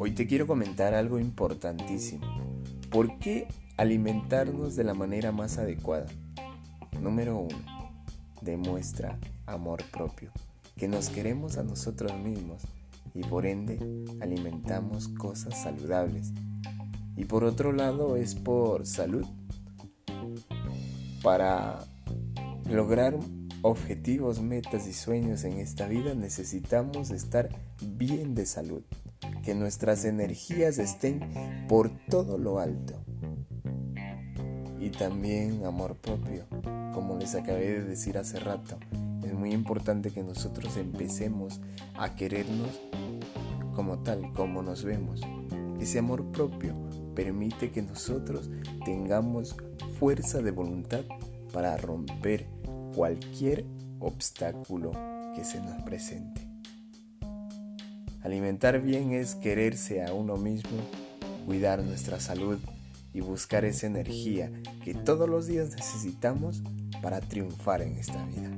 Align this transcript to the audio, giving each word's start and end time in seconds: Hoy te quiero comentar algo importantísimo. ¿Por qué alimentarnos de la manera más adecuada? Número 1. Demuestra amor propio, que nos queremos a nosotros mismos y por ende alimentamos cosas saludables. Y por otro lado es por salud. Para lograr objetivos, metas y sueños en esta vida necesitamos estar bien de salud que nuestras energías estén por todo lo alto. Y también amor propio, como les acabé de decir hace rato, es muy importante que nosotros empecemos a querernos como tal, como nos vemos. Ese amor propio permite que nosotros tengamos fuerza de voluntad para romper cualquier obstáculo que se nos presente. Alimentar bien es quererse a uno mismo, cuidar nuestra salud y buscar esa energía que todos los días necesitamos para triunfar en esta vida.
Hoy 0.00 0.12
te 0.12 0.26
quiero 0.26 0.46
comentar 0.46 0.94
algo 0.94 1.18
importantísimo. 1.18 2.26
¿Por 2.90 3.18
qué 3.18 3.46
alimentarnos 3.76 4.74
de 4.74 4.82
la 4.82 4.94
manera 4.94 5.30
más 5.30 5.58
adecuada? 5.58 6.08
Número 7.00 7.38
1. 7.38 7.56
Demuestra 8.42 9.18
amor 9.46 9.84
propio, 9.92 10.32
que 10.76 10.88
nos 10.88 11.08
queremos 11.08 11.56
a 11.56 11.62
nosotros 11.62 12.12
mismos 12.18 12.62
y 13.14 13.22
por 13.22 13.46
ende 13.46 13.78
alimentamos 14.20 15.08
cosas 15.08 15.62
saludables. 15.62 16.32
Y 17.16 17.26
por 17.26 17.44
otro 17.44 17.72
lado 17.72 18.16
es 18.16 18.34
por 18.34 18.86
salud. 18.86 19.26
Para 21.22 21.84
lograr 22.68 23.16
objetivos, 23.62 24.40
metas 24.40 24.86
y 24.86 24.92
sueños 24.92 25.44
en 25.44 25.54
esta 25.54 25.86
vida 25.86 26.14
necesitamos 26.14 27.10
estar 27.10 27.48
bien 27.82 28.34
de 28.34 28.46
salud 28.46 28.82
que 29.42 29.54
nuestras 29.54 30.04
energías 30.04 30.78
estén 30.78 31.20
por 31.68 31.90
todo 32.08 32.38
lo 32.38 32.58
alto. 32.58 32.94
Y 34.80 34.90
también 34.90 35.64
amor 35.64 35.96
propio, 35.96 36.46
como 36.94 37.16
les 37.16 37.34
acabé 37.34 37.80
de 37.80 37.84
decir 37.84 38.16
hace 38.16 38.38
rato, 38.38 38.78
es 39.24 39.34
muy 39.34 39.52
importante 39.52 40.10
que 40.10 40.22
nosotros 40.22 40.76
empecemos 40.76 41.60
a 41.94 42.14
querernos 42.14 42.80
como 43.74 43.98
tal, 44.00 44.32
como 44.32 44.62
nos 44.62 44.84
vemos. 44.84 45.20
Ese 45.80 45.98
amor 45.98 46.30
propio 46.32 46.74
permite 47.14 47.70
que 47.70 47.82
nosotros 47.82 48.50
tengamos 48.84 49.56
fuerza 49.98 50.40
de 50.42 50.50
voluntad 50.50 51.02
para 51.52 51.76
romper 51.76 52.46
cualquier 52.94 53.64
obstáculo 54.00 54.92
que 55.34 55.44
se 55.44 55.60
nos 55.60 55.82
presente. 55.82 56.48
Alimentar 58.22 58.80
bien 58.80 59.12
es 59.12 59.34
quererse 59.36 60.04
a 60.04 60.12
uno 60.12 60.36
mismo, 60.36 60.78
cuidar 61.46 61.82
nuestra 61.82 62.20
salud 62.20 62.58
y 63.14 63.20
buscar 63.20 63.64
esa 63.64 63.86
energía 63.86 64.50
que 64.84 64.94
todos 64.94 65.28
los 65.28 65.46
días 65.46 65.70
necesitamos 65.74 66.62
para 67.00 67.20
triunfar 67.20 67.82
en 67.82 67.96
esta 67.96 68.22
vida. 68.26 68.50